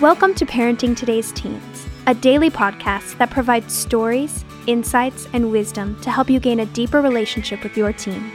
[0.00, 6.10] Welcome to Parenting Today's Teens, a daily podcast that provides stories, insights, and wisdom to
[6.10, 8.32] help you gain a deeper relationship with your teen.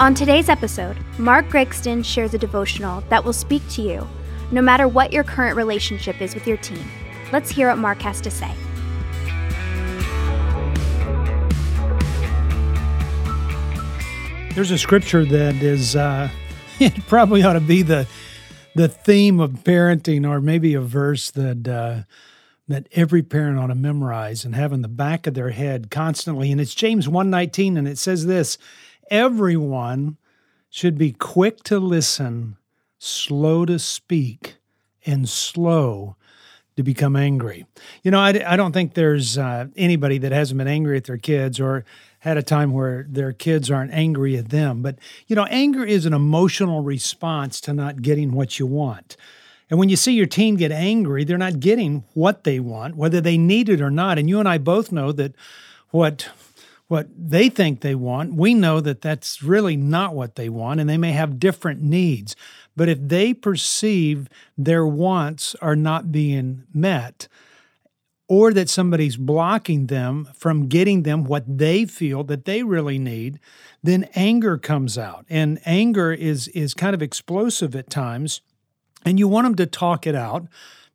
[0.00, 4.08] On today's episode, Mark Gregston shares a devotional that will speak to you
[4.50, 6.86] no matter what your current relationship is with your teen.
[7.30, 8.54] Let's hear what Mark has to say.
[14.54, 16.28] There's a scripture that is uh,
[16.78, 18.06] it probably ought to be the
[18.76, 22.02] the theme of parenting, or maybe a verse that uh,
[22.68, 26.52] that every parent ought to memorize and have in the back of their head constantly.
[26.52, 28.56] And it's James 1:19, and it says this:
[29.10, 30.18] Everyone
[30.70, 32.56] should be quick to listen,
[33.00, 34.58] slow to speak,
[35.04, 36.14] and slow
[36.76, 37.66] to become angry.
[38.02, 41.18] You know, I, I don't think there's uh, anybody that hasn't been angry at their
[41.18, 41.84] kids or
[42.24, 44.80] had a time where their kids aren't angry at them.
[44.80, 49.18] But, you know, anger is an emotional response to not getting what you want.
[49.68, 53.20] And when you see your teen get angry, they're not getting what they want, whether
[53.20, 54.18] they need it or not.
[54.18, 55.34] And you and I both know that
[55.90, 56.30] what
[56.88, 60.88] what they think they want, we know that that's really not what they want, and
[60.88, 62.36] they may have different needs.
[62.76, 67.26] But if they perceive their wants are not being met,
[68.28, 73.38] or that somebody's blocking them from getting them what they feel that they really need,
[73.82, 75.26] then anger comes out.
[75.28, 78.40] And anger is is kind of explosive at times,
[79.04, 80.46] and you want them to talk it out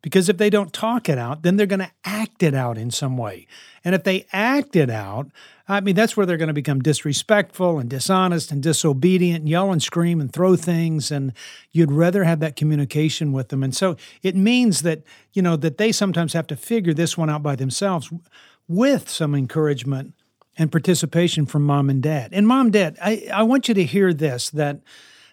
[0.02, 2.92] because if they don't talk it out, then they're going to act it out in
[2.92, 3.47] some way.
[3.83, 5.30] And if they act it out,
[5.67, 9.72] I mean, that's where they're going to become disrespectful and dishonest and disobedient, and yell
[9.72, 11.11] and scream and throw things.
[11.11, 11.33] And
[11.72, 13.61] you'd rather have that communication with them.
[13.61, 17.30] And so it means that, you know, that they sometimes have to figure this one
[17.30, 18.09] out by themselves
[18.67, 20.14] with some encouragement
[20.58, 22.31] and participation from mom and dad.
[22.33, 24.81] And mom, dad, I, I want you to hear this that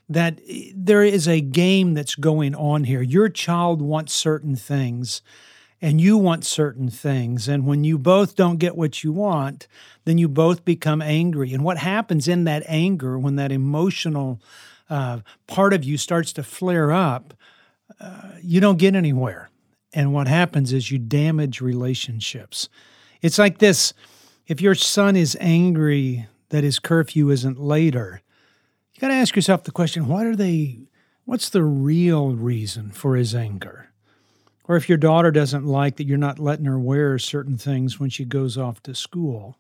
[0.08, 0.40] that
[0.74, 3.02] there is a game that's going on here.
[3.02, 5.22] Your child wants certain things
[5.80, 7.48] and you want certain things.
[7.48, 9.66] And when you both don't get what you want,
[10.04, 11.52] then you both become angry.
[11.52, 14.40] And what happens in that anger, when that emotional
[14.88, 17.34] uh, part of you starts to flare up,
[18.00, 19.50] uh, you don't get anywhere.
[19.92, 22.68] And what happens is you damage relationships.
[23.22, 23.92] It's like this
[24.46, 28.22] if your son is angry that his curfew isn't later,
[28.96, 30.78] you got to ask yourself the question what are they,
[31.26, 33.90] what's the real reason for his anger?
[34.64, 38.08] Or if your daughter doesn't like that you're not letting her wear certain things when
[38.08, 39.58] she goes off to school,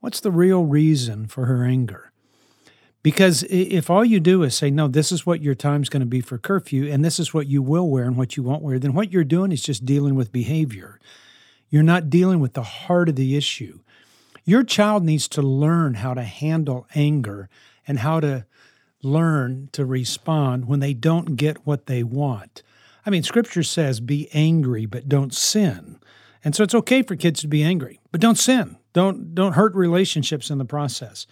[0.00, 2.10] what's the real reason for her anger?
[3.02, 6.06] Because if all you do is say, no, this is what your time's going to
[6.06, 8.78] be for curfew, and this is what you will wear and what you won't wear,
[8.78, 10.98] then what you're doing is just dealing with behavior.
[11.68, 13.80] You're not dealing with the heart of the issue.
[14.44, 17.48] Your child needs to learn how to handle anger
[17.86, 18.46] and how to
[19.02, 22.62] learn to respond when they don't get what they want.
[23.04, 25.98] I mean, scripture says, be angry, but don't sin.
[26.44, 28.76] And so it's okay for kids to be angry, but don't sin.
[28.92, 31.26] Don't, don't hurt relationships in the process.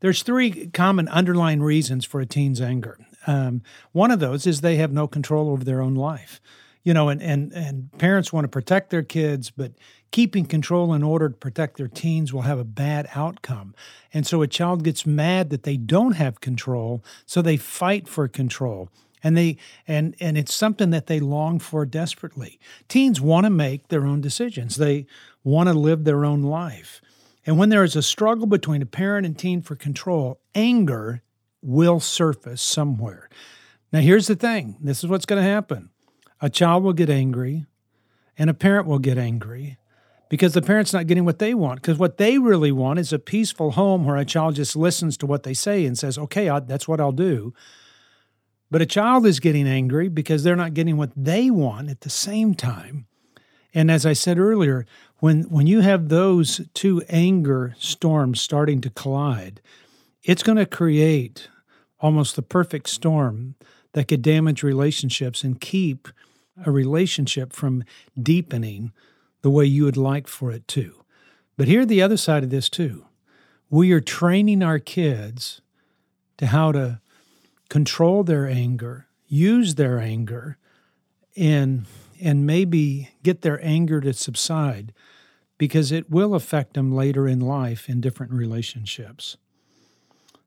[0.00, 2.98] There's three common underlying reasons for a teen's anger.
[3.26, 6.40] Um, one of those is they have no control over their own life.
[6.84, 9.72] You know, and, and, and parents want to protect their kids, but
[10.10, 13.74] keeping control in order to protect their teens will have a bad outcome.
[14.12, 18.26] And so a child gets mad that they don't have control, so they fight for
[18.26, 18.88] control
[19.22, 19.56] and they
[19.86, 22.58] and and it's something that they long for desperately.
[22.88, 24.76] Teens want to make their own decisions.
[24.76, 25.06] They
[25.44, 27.00] want to live their own life.
[27.46, 31.22] And when there is a struggle between a parent and teen for control, anger
[31.60, 33.28] will surface somewhere.
[33.92, 34.76] Now here's the thing.
[34.80, 35.90] This is what's going to happen.
[36.42, 37.64] A child will get angry
[38.36, 39.78] and a parent will get angry
[40.28, 41.80] because the parent's not getting what they want.
[41.80, 45.26] Because what they really want is a peaceful home where a child just listens to
[45.26, 47.54] what they say and says, okay, I, that's what I'll do.
[48.70, 52.10] But a child is getting angry because they're not getting what they want at the
[52.10, 53.06] same time.
[53.74, 54.86] And as I said earlier,
[55.18, 59.60] when, when you have those two anger storms starting to collide,
[60.22, 61.48] it's going to create
[62.00, 63.54] almost the perfect storm
[63.92, 66.08] that could damage relationships and keep
[66.64, 67.84] a relationship from
[68.20, 68.92] deepening
[69.42, 71.04] the way you would like for it to.
[71.56, 73.06] But here, the other side of this, too.
[73.70, 75.60] We are training our kids
[76.38, 77.00] to how to
[77.68, 80.58] control their anger, use their anger,
[81.36, 81.86] and
[82.20, 84.92] and maybe get their anger to subside
[85.58, 89.36] because it will affect them later in life in different relationships.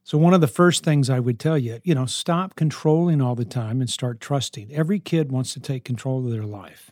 [0.06, 3.34] So one of the first things I would tell you, you know, stop controlling all
[3.34, 4.72] the time and start trusting.
[4.72, 6.92] Every kid wants to take control of their life.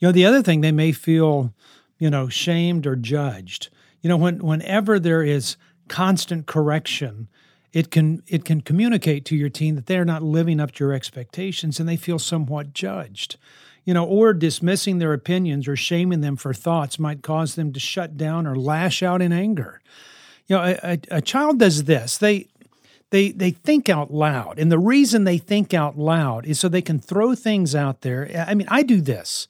[0.00, 1.54] You know, the other thing they may feel,
[2.00, 3.68] you know, shamed or judged.
[4.00, 5.56] You know, when whenever there is
[5.86, 7.28] constant correction,
[7.72, 10.92] it can it can communicate to your teen that they're not living up to your
[10.92, 13.36] expectations and they feel somewhat judged
[13.84, 17.80] you know or dismissing their opinions or shaming them for thoughts might cause them to
[17.80, 19.80] shut down or lash out in anger
[20.46, 22.46] you know a, a, child does this they
[23.10, 26.82] they they think out loud and the reason they think out loud is so they
[26.82, 29.48] can throw things out there i mean i do this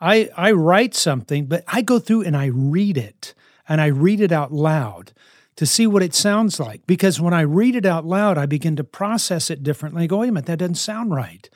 [0.00, 3.34] i i write something but i go through and i read it
[3.68, 5.12] and i read it out loud
[5.58, 6.86] to see what it sounds like.
[6.86, 10.04] Because when I read it out loud, I begin to process it differently.
[10.04, 11.50] I go, wait a minute, that doesn't sound right.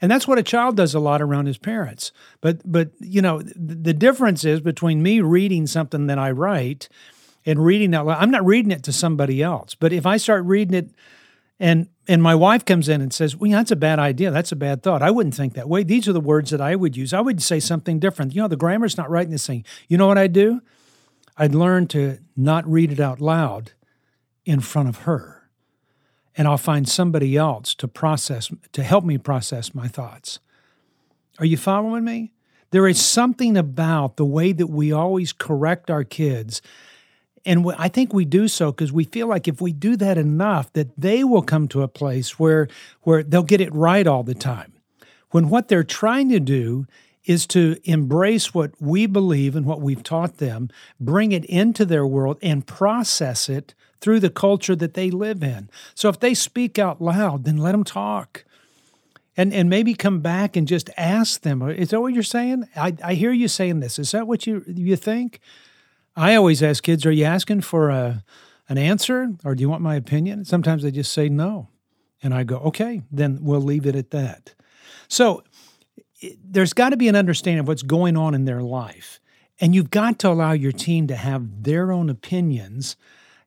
[0.00, 2.12] And that's what a child does a lot around his parents.
[2.40, 6.88] But but you know, the difference is between me reading something that I write
[7.46, 8.06] and reading that.
[8.06, 9.74] I'm not reading it to somebody else.
[9.74, 10.90] But if I start reading it
[11.60, 14.30] and and my wife comes in and says, "Well, that's a bad idea.
[14.30, 15.02] That's a bad thought.
[15.02, 15.82] I wouldn't think that way.
[15.82, 17.12] These are the words that I would use.
[17.12, 18.34] I would say something different.
[18.34, 19.64] You know, the grammar's not right in this thing.
[19.88, 20.60] You know what I do?
[21.36, 23.72] I'd learn to not read it out loud
[24.44, 25.48] in front of her.
[26.36, 30.40] And I'll find somebody else to process, to help me process my thoughts.
[31.38, 32.32] Are you following me?
[32.70, 36.60] There is something about the way that we always correct our kids.
[37.46, 40.72] And I think we do so because we feel like if we do that enough,
[40.72, 42.68] that they will come to a place where,
[43.02, 44.72] where they'll get it right all the time.
[45.30, 46.86] When what they're trying to do
[47.24, 50.68] is to embrace what we believe and what we've taught them,
[51.00, 55.70] bring it into their world, and process it through the culture that they live in.
[55.94, 58.44] So if they speak out loud, then let them talk.
[59.36, 62.68] And, and maybe come back and just ask them, is that what you're saying?
[62.76, 63.98] I, I hear you saying this.
[63.98, 65.40] Is that what you, you think?
[66.16, 68.24] I always ask kids, are you asking for a,
[68.68, 70.44] an answer or do you want my opinion?
[70.44, 71.68] Sometimes they just say no.
[72.22, 74.54] And I go, okay, then we'll leave it at that.
[75.08, 75.42] So
[76.42, 79.20] there's got to be an understanding of what's going on in their life.
[79.60, 82.96] And you've got to allow your team to have their own opinions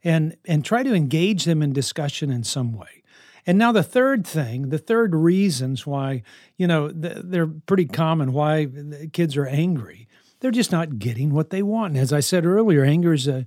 [0.03, 3.03] and, and try to engage them in discussion in some way.
[3.45, 6.21] And now the third thing, the third reasons why,
[6.57, 8.67] you know, they're pretty common why
[9.13, 10.07] kids are angry.
[10.39, 11.93] They're just not getting what they want.
[11.93, 13.45] And as I said earlier, anger is a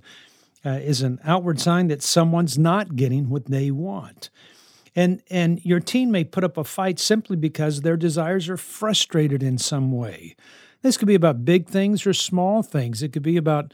[0.63, 4.29] uh, is an outward sign that someone's not getting what they want.
[4.95, 9.41] And, and your teen may put up a fight simply because their desires are frustrated
[9.41, 10.35] in some way.
[10.81, 13.01] This could be about big things or small things.
[13.01, 13.73] It could be about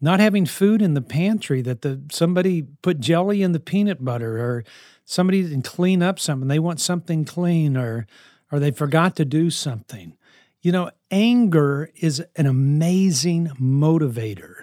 [0.00, 4.38] not having food in the pantry that the somebody put jelly in the peanut butter
[4.38, 4.64] or
[5.04, 8.06] somebody didn't clean up something they want something clean or
[8.50, 10.16] or they forgot to do something
[10.62, 14.62] you know anger is an amazing motivator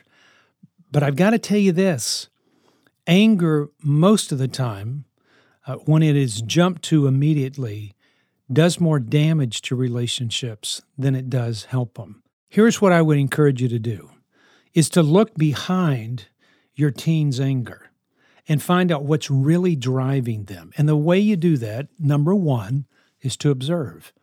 [0.91, 2.29] but i've got to tell you this
[3.07, 5.05] anger most of the time
[5.67, 7.94] uh, when it is jumped to immediately,
[8.51, 12.23] does more damage to relationships than it does help them.
[12.47, 14.09] Here's what I would encourage you to do
[14.73, 16.27] is to look behind
[16.75, 17.89] your teen's anger
[18.47, 20.71] and find out what's really driving them.
[20.77, 22.85] And the way you do that, number 1,
[23.21, 24.13] is to observe.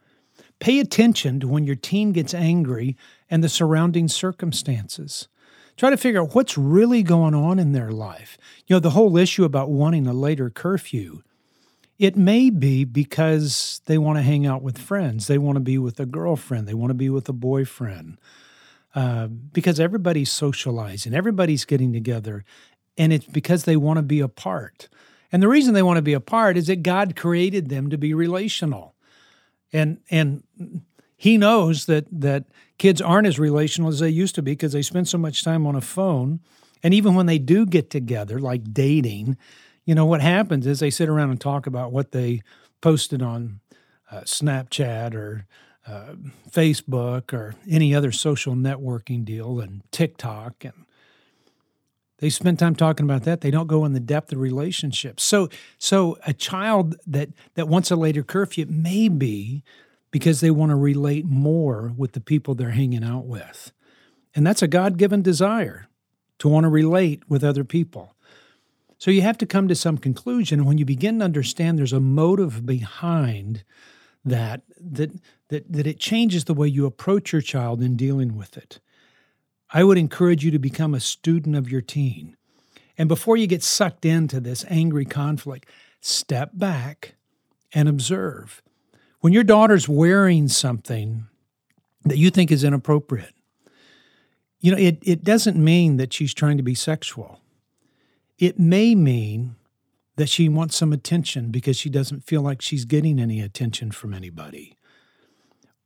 [0.60, 2.96] Pay attention to when your teen gets angry
[3.28, 5.28] and the surrounding circumstances.
[5.76, 8.38] Try to figure out what's really going on in their life.
[8.66, 11.22] You know, the whole issue about wanting a later curfew
[11.98, 15.26] it may be because they want to hang out with friends.
[15.26, 16.66] They want to be with a girlfriend.
[16.66, 18.18] They want to be with a boyfriend.
[18.94, 22.44] Uh, because everybody's socializing, everybody's getting together,
[22.96, 24.88] and it's because they want to be apart.
[25.32, 28.14] And the reason they want to be apart is that God created them to be
[28.14, 28.93] relational,
[29.74, 30.42] and and
[31.16, 32.44] He knows that that
[32.78, 35.66] kids aren't as relational as they used to be because they spend so much time
[35.66, 36.40] on a phone.
[36.82, 39.36] And even when they do get together, like dating,
[39.84, 42.42] you know, what happens is they sit around and talk about what they
[42.80, 43.60] posted on
[44.10, 45.46] uh, Snapchat or
[45.86, 46.14] uh,
[46.50, 50.64] Facebook or any other social networking deal and TikTok.
[50.64, 50.83] And
[52.24, 53.42] they spend time talking about that.
[53.42, 55.22] They don't go in the depth of relationships.
[55.22, 59.62] So, so a child that, that wants a later curfew may be
[60.10, 63.72] because they want to relate more with the people they're hanging out with.
[64.34, 65.86] And that's a God given desire
[66.38, 68.16] to want to relate with other people.
[68.96, 70.64] So you have to come to some conclusion.
[70.64, 73.64] When you begin to understand there's a motive behind
[74.24, 75.10] that, that,
[75.48, 78.80] that, that it changes the way you approach your child in dealing with it.
[79.72, 82.36] I would encourage you to become a student of your teen.
[82.96, 85.68] And before you get sucked into this angry conflict,
[86.00, 87.14] step back
[87.72, 88.62] and observe.
[89.20, 91.26] When your daughter's wearing something
[92.04, 93.34] that you think is inappropriate,
[94.60, 97.40] you know, it, it doesn't mean that she's trying to be sexual.
[98.38, 99.56] It may mean
[100.16, 104.14] that she wants some attention because she doesn't feel like she's getting any attention from
[104.14, 104.78] anybody.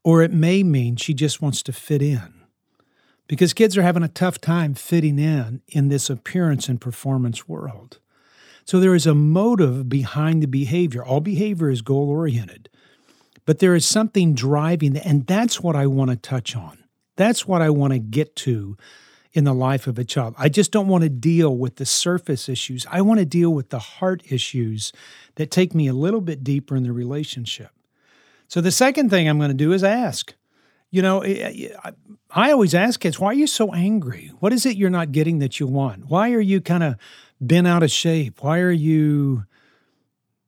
[0.05, 2.38] Or it may mean she just wants to fit in.
[3.29, 7.99] Because kids are having a tough time fitting in in this appearance and performance world.
[8.65, 11.05] So there is a motive behind the behavior.
[11.05, 12.69] All behavior is goal oriented,
[13.47, 16.83] but there is something driving, that, and that's what I want to touch on.
[17.17, 18.77] That's what I want to get to
[19.33, 20.35] in the life of a child.
[20.39, 22.87] I just don't want to deal with the surface issues.
[22.91, 24.93] I want to deal with the heart issues
[25.37, 27.71] that take me a little bit deeper in the relationship.
[28.49, 30.35] So the second thing I'm going to do is ask.
[30.91, 31.91] You know, eh, eh,
[32.31, 34.33] I always ask kids, why are you so angry?
[34.41, 36.07] What is it you're not getting that you want?
[36.09, 36.97] Why are you kind of
[37.41, 38.43] bent out of shape?
[38.43, 39.45] Why are you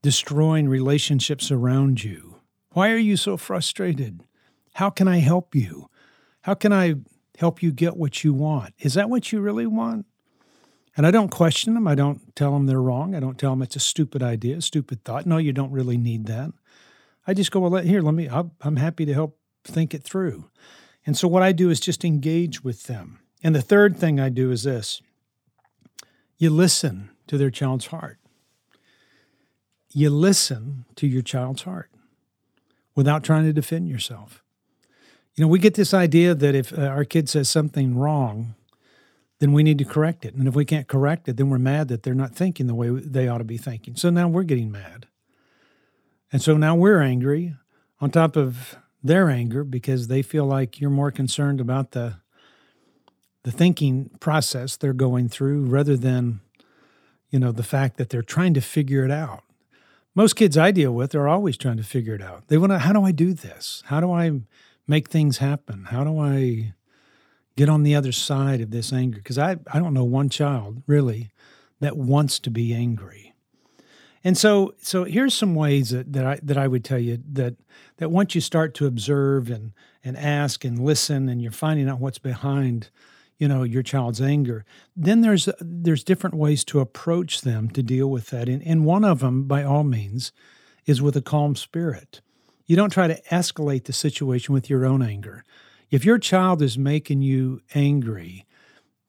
[0.03, 2.37] destroying relationships around you?
[2.73, 4.23] Why are you so frustrated?
[4.75, 5.91] How can I help you?
[6.43, 6.95] How can I
[7.39, 8.73] help you get what you want?
[8.79, 10.07] Is that what you really want?
[10.97, 11.87] And I don't question them.
[11.87, 13.15] I don't tell them they're wrong.
[13.15, 15.27] I don't tell them it's a stupid idea, a stupid thought.
[15.27, 16.51] No, you don't really need that.
[17.27, 20.51] I just go, well, here, let me, I'm happy to help think it through.
[21.07, 23.21] And so what I do is just engage with them.
[23.43, 25.03] And the third thing I do is this
[26.39, 28.19] you listen to their child's heart.
[29.93, 31.91] You listen to your child's heart
[32.95, 34.43] without trying to defend yourself.
[35.35, 38.55] You know, we get this idea that if uh, our kid says something wrong,
[39.39, 40.35] then we need to correct it.
[40.35, 42.91] And if we can't correct it, then we're mad that they're not thinking the way
[42.91, 43.97] they ought to be thinking.
[43.97, 45.07] So now we're getting mad.
[46.33, 47.55] And so now we're angry
[48.01, 52.17] on top of their anger because they feel like you're more concerned about the
[53.43, 56.41] the thinking process they're going through rather than
[57.31, 59.43] you know the fact that they're trying to figure it out.
[60.15, 62.49] Most kids i deal with are always trying to figure it out.
[62.49, 63.83] They want to how do i do this?
[63.87, 64.41] How do i
[64.87, 65.85] make things happen?
[65.85, 66.75] How do i
[67.57, 69.19] get on the other side of this anger?
[69.19, 71.31] Because I, I don't know one child really
[71.81, 73.30] that wants to be angry
[74.23, 77.55] and so, so here's some ways that, that I that I would tell you that
[77.97, 79.73] that once you start to observe and
[80.05, 82.91] and ask and listen, and you're finding out what's behind,
[83.39, 88.11] you know, your child's anger, then there's there's different ways to approach them to deal
[88.11, 88.49] with that.
[88.49, 90.33] And, and one of them, by all means,
[90.85, 92.21] is with a calm spirit.
[92.67, 95.45] You don't try to escalate the situation with your own anger.
[95.91, 98.47] If your child is making you angry,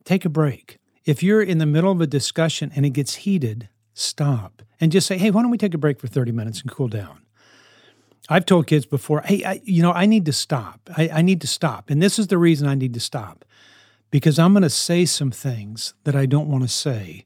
[0.03, 0.79] take a break.
[1.03, 5.07] If you're in the middle of a discussion and it gets heated, stop and just
[5.07, 7.21] say, hey, why don't we take a break for 30 minutes and cool down?
[8.29, 10.89] I've told kids before, hey, I, you know, I need to stop.
[10.95, 11.89] I, I need to stop.
[11.89, 13.43] And this is the reason I need to stop
[14.09, 17.25] because I'm going to say some things that I don't want to say.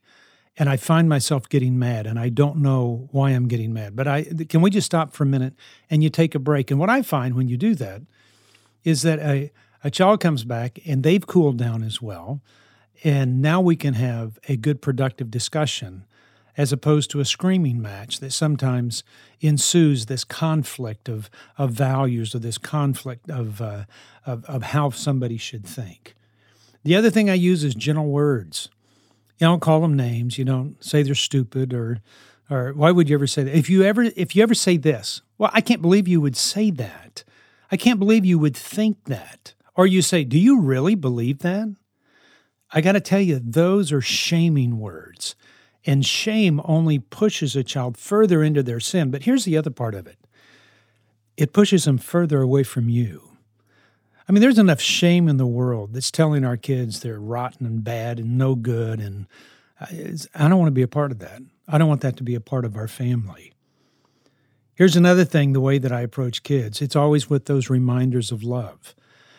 [0.57, 3.95] And I find myself getting mad and I don't know why I'm getting mad.
[3.95, 5.53] But I can we just stop for a minute
[5.89, 6.71] and you take a break?
[6.71, 8.01] And what I find when you do that
[8.85, 9.51] is that a,
[9.83, 12.41] a child comes back and they've cooled down as well.
[13.03, 16.05] And now we can have a good, productive discussion
[16.57, 19.03] as opposed to a screaming match that sometimes
[19.41, 23.85] ensues this conflict of, of values or this conflict of, uh,
[24.25, 26.15] of, of how somebody should think.
[26.83, 28.69] The other thing I use is gentle words.
[29.39, 30.37] You don't call them names.
[30.37, 32.01] You don't say they're stupid or
[32.47, 33.57] or why would you ever say that?
[33.57, 36.69] If you ever if you ever say this, well, I can't believe you would say
[36.71, 37.23] that.
[37.71, 39.55] I can't believe you would think that.
[39.75, 41.75] Or you say, "Do you really believe that?"
[42.71, 45.35] I got to tell you, those are shaming words.
[45.85, 49.11] And shame only pushes a child further into their sin.
[49.11, 50.17] But here's the other part of it
[51.37, 53.35] it pushes them further away from you.
[54.27, 57.83] I mean, there's enough shame in the world that's telling our kids they're rotten and
[57.83, 58.99] bad and no good.
[58.99, 59.27] And
[59.79, 61.41] I don't want to be a part of that.
[61.67, 63.53] I don't want that to be a part of our family.
[64.73, 68.43] Here's another thing the way that I approach kids it's always with those reminders of
[68.43, 68.95] love.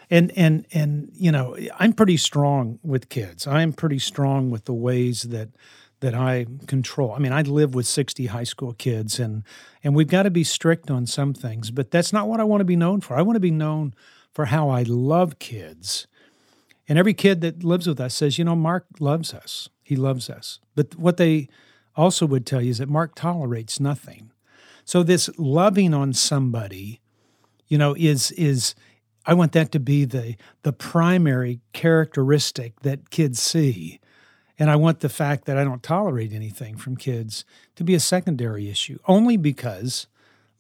[0.09, 3.45] And, and, and, you know, I'm pretty strong with kids.
[3.45, 5.49] I'm pretty strong with the ways that
[6.01, 7.13] that I control.
[7.13, 9.43] I mean, I live with 60 high school kids and
[9.83, 12.61] and we've got to be strict on some things, but that's not what I want
[12.61, 13.17] to be known for.
[13.17, 13.95] I want to be known
[14.33, 16.07] for how I love kids.
[16.89, 19.69] And every kid that lives with us says, "You know, Mark loves us.
[19.83, 21.49] He loves us." But what they
[21.97, 24.31] also would tell you is that Mark tolerates nothing.
[24.85, 27.01] So this loving on somebody,
[27.67, 28.75] you know, is is
[29.25, 33.99] I want that to be the the primary characteristic that kids see
[34.59, 37.45] and I want the fact that I don't tolerate anything from kids
[37.75, 40.07] to be a secondary issue, only because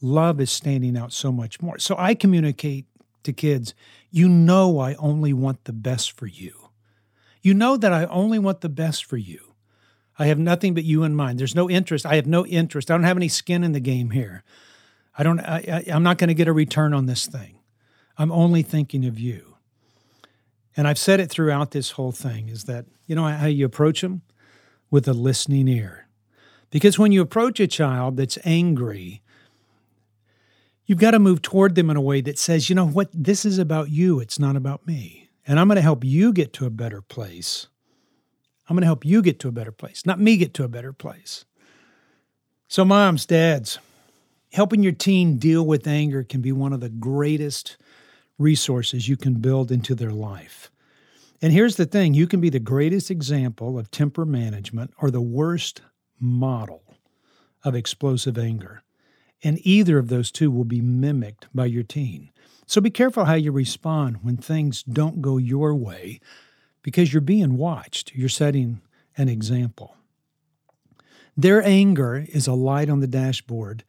[0.00, 1.78] love is standing out so much more.
[1.78, 2.86] So I communicate
[3.22, 3.74] to kids,
[4.10, 6.70] you know, I only want the best for you.
[7.42, 9.54] You know that I only want the best for you.
[10.18, 11.38] I have nothing but you in mind.
[11.38, 12.06] There's no interest.
[12.06, 12.90] I have no interest.
[12.90, 14.42] I don't have any skin in the game here.
[15.16, 15.40] I don't.
[15.40, 17.60] I, I, I'm not going to get a return on this thing.
[18.18, 19.55] I'm only thinking of you.
[20.76, 24.02] And I've said it throughout this whole thing is that, you know, how you approach
[24.02, 24.22] them?
[24.90, 26.06] With a listening ear.
[26.70, 29.22] Because when you approach a child that's angry,
[30.84, 33.44] you've got to move toward them in a way that says, you know what, this
[33.44, 35.28] is about you, it's not about me.
[35.46, 37.68] And I'm going to help you get to a better place.
[38.68, 40.68] I'm going to help you get to a better place, not me get to a
[40.68, 41.44] better place.
[42.68, 43.78] So, moms, dads,
[44.52, 47.76] helping your teen deal with anger can be one of the greatest
[48.38, 50.70] resources you can build into their life.
[51.42, 55.20] And here's the thing you can be the greatest example of temper management or the
[55.20, 55.82] worst
[56.18, 56.82] model
[57.64, 58.82] of explosive anger.
[59.42, 62.30] And either of those two will be mimicked by your teen.
[62.66, 66.20] So be careful how you respond when things don't go your way
[66.82, 68.14] because you're being watched.
[68.14, 68.80] You're setting
[69.16, 69.94] an example.
[71.36, 73.84] Their anger is a light on the dashboard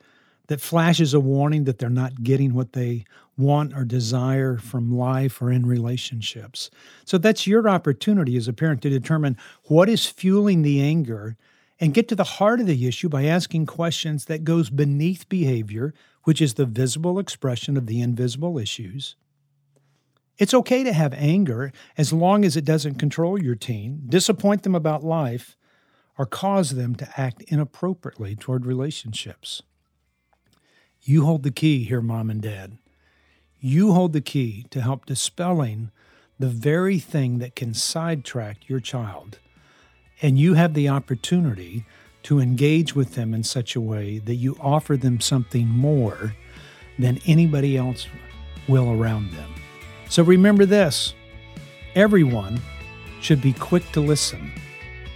[0.47, 3.05] that flashes a warning that they're not getting what they
[3.37, 6.69] want or desire from life or in relationships.
[7.05, 11.37] So that's your opportunity as a parent to determine what is fueling the anger
[11.79, 15.93] and get to the heart of the issue by asking questions that goes beneath behavior,
[16.23, 19.15] which is the visible expression of the invisible issues.
[20.37, 24.75] It's okay to have anger as long as it doesn't control your teen, disappoint them
[24.75, 25.55] about life,
[26.17, 29.61] or cause them to act inappropriately toward relationships.
[31.01, 32.77] You hold the key here, mom and dad.
[33.59, 35.91] You hold the key to help dispelling
[36.39, 39.39] the very thing that can sidetrack your child.
[40.21, 41.85] And you have the opportunity
[42.23, 46.35] to engage with them in such a way that you offer them something more
[46.99, 48.07] than anybody else
[48.67, 49.53] will around them.
[50.09, 51.13] So remember this
[51.95, 52.59] everyone
[53.21, 54.51] should be quick to listen,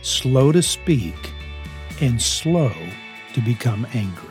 [0.02, 1.16] slow to speak,
[2.00, 2.74] and slow
[3.34, 4.31] to become angry.